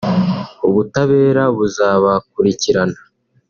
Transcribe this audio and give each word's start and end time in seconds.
ubutabera 0.67 1.43
buzabakurikirana 1.57 2.97